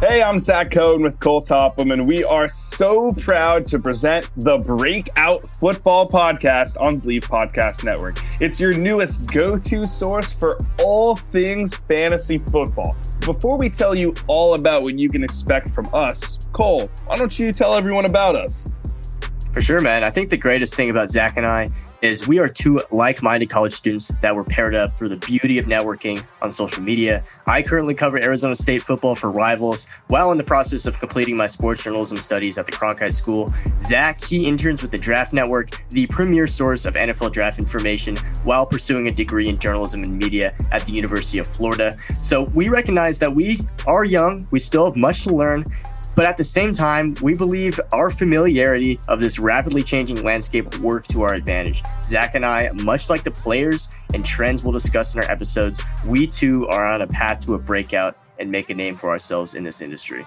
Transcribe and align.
Hey, 0.00 0.22
I'm 0.22 0.40
Zach 0.40 0.72
Cohen 0.72 1.02
with 1.02 1.20
Cole 1.20 1.40
Topham, 1.40 1.92
and 1.92 2.06
we 2.06 2.24
are 2.24 2.48
so 2.48 3.12
proud 3.12 3.64
to 3.66 3.78
present 3.78 4.28
the 4.36 4.58
Breakout 4.58 5.46
Football 5.46 6.08
Podcast 6.08 6.78
on 6.80 7.00
Bleav 7.00 7.22
Podcast 7.22 7.84
Network. 7.84 8.16
It's 8.40 8.58
your 8.58 8.72
newest 8.72 9.32
go 9.32 9.56
to 9.56 9.84
source 9.84 10.32
for 10.34 10.58
all 10.82 11.14
things 11.14 11.76
fantasy 11.76 12.38
football. 12.38 12.96
Before 13.20 13.56
we 13.56 13.70
tell 13.70 13.96
you 13.96 14.12
all 14.26 14.54
about 14.54 14.82
what 14.82 14.98
you 14.98 15.08
can 15.08 15.22
expect 15.22 15.68
from 15.68 15.86
us, 15.94 16.48
Cole, 16.52 16.90
why 17.06 17.14
don't 17.14 17.38
you 17.38 17.52
tell 17.52 17.74
everyone 17.74 18.04
about 18.04 18.34
us? 18.34 18.72
For 19.54 19.60
sure, 19.60 19.80
man. 19.80 20.02
I 20.02 20.10
think 20.10 20.30
the 20.30 20.36
greatest 20.36 20.74
thing 20.74 20.90
about 20.90 21.12
Zach 21.12 21.36
and 21.36 21.46
I 21.46 21.70
is 22.02 22.26
we 22.26 22.40
are 22.40 22.48
two 22.48 22.80
like-minded 22.90 23.48
college 23.48 23.72
students 23.72 24.10
that 24.20 24.34
were 24.34 24.42
paired 24.42 24.74
up 24.74 24.98
through 24.98 25.10
the 25.10 25.16
beauty 25.16 25.58
of 25.58 25.66
networking 25.66 26.22
on 26.42 26.50
social 26.50 26.82
media. 26.82 27.22
I 27.46 27.62
currently 27.62 27.94
cover 27.94 28.20
Arizona 28.20 28.56
State 28.56 28.82
football 28.82 29.14
for 29.14 29.30
Rivals 29.30 29.86
while 30.08 30.32
in 30.32 30.38
the 30.38 30.44
process 30.44 30.86
of 30.86 30.98
completing 30.98 31.36
my 31.36 31.46
sports 31.46 31.84
journalism 31.84 32.16
studies 32.16 32.58
at 32.58 32.66
the 32.66 32.72
Cronkite 32.72 33.14
School. 33.14 33.54
Zach, 33.80 34.22
he 34.24 34.44
interns 34.44 34.82
with 34.82 34.90
the 34.90 34.98
Draft 34.98 35.32
Network, 35.32 35.80
the 35.90 36.08
premier 36.08 36.48
source 36.48 36.84
of 36.84 36.94
NFL 36.94 37.30
draft 37.30 37.60
information, 37.60 38.16
while 38.42 38.66
pursuing 38.66 39.06
a 39.06 39.12
degree 39.12 39.48
in 39.48 39.56
journalism 39.60 40.02
and 40.02 40.18
media 40.18 40.52
at 40.72 40.84
the 40.84 40.92
University 40.92 41.38
of 41.38 41.46
Florida. 41.46 41.96
So 42.12 42.42
we 42.42 42.70
recognize 42.70 43.18
that 43.20 43.32
we 43.32 43.60
are 43.86 44.04
young, 44.04 44.48
we 44.50 44.58
still 44.58 44.86
have 44.86 44.96
much 44.96 45.22
to 45.24 45.34
learn, 45.34 45.64
but 46.16 46.24
at 46.24 46.36
the 46.36 46.44
same 46.44 46.72
time, 46.72 47.14
we 47.22 47.34
believe 47.34 47.80
our 47.92 48.10
familiarity 48.10 49.00
of 49.08 49.20
this 49.20 49.38
rapidly 49.38 49.82
changing 49.82 50.22
landscape 50.22 50.72
will 50.72 50.84
work 50.84 51.06
to 51.08 51.22
our 51.22 51.34
advantage. 51.34 51.82
Zach 52.02 52.34
and 52.34 52.44
I, 52.44 52.70
much 52.82 53.10
like 53.10 53.24
the 53.24 53.30
players 53.30 53.88
and 54.12 54.24
trends 54.24 54.62
we'll 54.62 54.72
discuss 54.72 55.14
in 55.14 55.22
our 55.22 55.30
episodes, 55.30 55.82
we 56.06 56.26
too 56.26 56.68
are 56.68 56.86
on 56.86 57.02
a 57.02 57.06
path 57.06 57.44
to 57.46 57.54
a 57.54 57.58
breakout 57.58 58.16
and 58.38 58.50
make 58.50 58.70
a 58.70 58.74
name 58.74 58.96
for 58.96 59.10
ourselves 59.10 59.54
in 59.54 59.64
this 59.64 59.80
industry. 59.80 60.24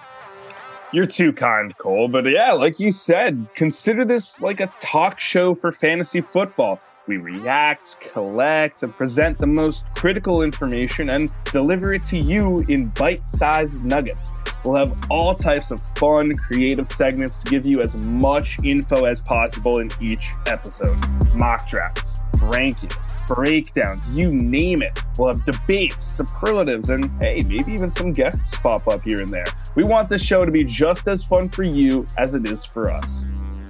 You're 0.92 1.06
too 1.06 1.32
kind, 1.32 1.76
Cole. 1.76 2.08
But 2.08 2.24
yeah, 2.24 2.52
like 2.52 2.80
you 2.80 2.90
said, 2.90 3.46
consider 3.54 4.04
this 4.04 4.40
like 4.40 4.60
a 4.60 4.70
talk 4.80 5.20
show 5.20 5.54
for 5.54 5.72
fantasy 5.72 6.20
football. 6.20 6.80
We 7.06 7.16
react, 7.16 8.00
collect, 8.00 8.82
and 8.82 8.94
present 8.94 9.38
the 9.38 9.46
most 9.46 9.86
critical 9.94 10.42
information 10.42 11.10
and 11.10 11.32
deliver 11.44 11.94
it 11.94 12.02
to 12.04 12.18
you 12.18 12.58
in 12.68 12.88
bite 12.88 13.26
sized 13.26 13.82
nuggets. 13.84 14.32
We'll 14.64 14.76
have 14.76 15.10
all 15.10 15.34
types 15.34 15.70
of 15.70 15.80
fun, 15.96 16.34
creative 16.34 16.90
segments 16.90 17.42
to 17.42 17.50
give 17.50 17.66
you 17.66 17.80
as 17.80 18.06
much 18.06 18.56
info 18.64 19.04
as 19.04 19.20
possible 19.20 19.78
in 19.78 19.90
each 20.00 20.30
episode. 20.46 20.96
Mock 21.34 21.68
drafts, 21.68 22.22
rankings, 22.36 23.34
breakdowns, 23.34 24.08
you 24.10 24.32
name 24.32 24.82
it. 24.82 25.02
We'll 25.18 25.32
have 25.34 25.44
debates, 25.44 26.04
superlatives, 26.04 26.90
and 26.90 27.10
hey, 27.20 27.42
maybe 27.42 27.72
even 27.72 27.90
some 27.90 28.12
guests 28.12 28.56
pop 28.56 28.88
up 28.88 29.02
here 29.02 29.20
and 29.20 29.30
there. 29.30 29.46
We 29.74 29.84
want 29.84 30.08
this 30.08 30.22
show 30.22 30.44
to 30.44 30.50
be 30.50 30.64
just 30.64 31.08
as 31.08 31.22
fun 31.24 31.48
for 31.48 31.62
you 31.62 32.06
as 32.16 32.34
it 32.34 32.46
is 32.48 32.64
for 32.64 32.90
us. 32.90 33.24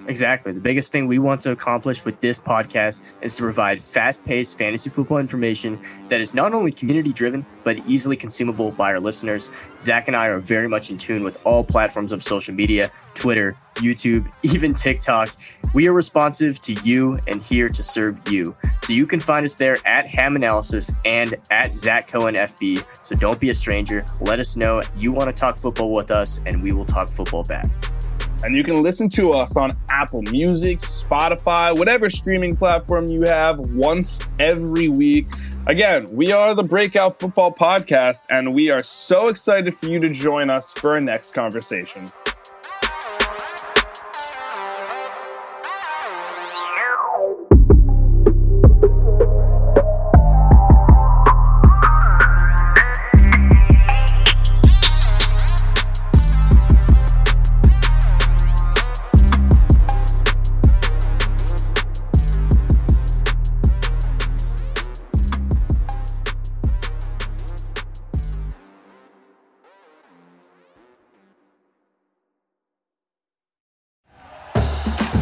Exactly. 0.09 0.53
The 0.53 0.61
biggest 0.61 0.91
thing 0.91 1.07
we 1.07 1.19
want 1.19 1.43
to 1.43 1.51
accomplish 1.51 2.03
with 2.07 2.19
this 2.21 2.39
podcast 2.39 3.03
is 3.21 3.37
to 3.37 3.43
provide 3.43 3.83
fast 3.83 4.25
paced 4.25 4.57
fantasy 4.57 4.89
football 4.89 5.19
information 5.19 5.79
that 6.09 6.23
is 6.23 6.33
not 6.33 6.55
only 6.55 6.73
community 6.73 7.13
driven, 7.13 7.45
but 7.63 7.77
easily 7.87 8.17
consumable 8.17 8.71
by 8.71 8.91
our 8.91 9.01
listeners. 9.01 9.51
Zach 9.79 10.09
and 10.09 10.17
I 10.17 10.29
are 10.29 10.39
very 10.39 10.67
much 10.67 10.91
in 10.91 10.97
tune 10.97 11.25
with 11.25 11.45
all 11.47 11.63
platforms 11.63 12.11
of 12.13 12.23
social 12.23 12.55
media 12.55 12.91
Twitter, 13.15 13.55
YouTube, 13.75 14.27
even 14.43 14.73
TikTok. 14.73 15.29
We 15.75 15.87
are 15.89 15.93
responsive 15.93 16.63
to 16.63 16.73
you 16.85 17.19
and 17.29 17.43
here 17.43 17.69
to 17.69 17.83
serve 17.83 18.17
you. 18.31 18.57
So 18.85 18.95
you 18.95 19.07
can 19.07 19.21
find 19.21 19.45
us 19.45 19.57
there 19.57 19.77
at 19.85 20.07
Ham 20.07 20.37
Analysis 20.37 20.91
and 21.05 21.35
at 21.51 21.77
Zach 21.77 22.09
Cohen 22.09 22.35
FB. 22.35 23.07
So 23.07 23.15
don't 23.17 23.39
be 23.39 23.51
a 23.51 23.55
stranger. 23.55 24.03
Let 24.23 24.41
us 24.41 24.57
know 24.57 24.81
you 24.97 25.13
want 25.13 25.29
to 25.29 25.39
talk 25.39 25.59
football 25.59 25.93
with 25.93 26.11
us, 26.11 26.41
and 26.47 26.63
we 26.63 26.73
will 26.73 26.87
talk 26.87 27.09
football 27.09 27.43
back. 27.43 27.67
And 28.45 28.57
you 28.57 28.63
can 28.63 28.83
listen 28.83 29.09
to 29.11 29.33
us 29.33 29.57
on 29.57 29.77
Apple 29.91 30.23
Music, 30.31 30.79
Spotify, 30.79 31.77
whatever 31.77 32.09
streaming 32.09 32.57
platform 32.57 33.07
you 33.07 33.23
have 33.23 33.59
once 33.71 34.21
every 34.39 34.89
week. 34.89 35.27
Again, 35.67 36.07
we 36.13 36.33
are 36.33 36.55
the 36.55 36.63
Breakout 36.63 37.19
Football 37.19 37.53
Podcast, 37.53 38.27
and 38.31 38.55
we 38.55 38.71
are 38.71 38.83
so 38.83 39.29
excited 39.29 39.75
for 39.77 39.87
you 39.87 39.99
to 40.01 40.09
join 40.09 40.51
us 40.51 40.73
for 40.73 40.95
our 40.95 41.01
next 41.01 41.35
conversation. 41.35 42.07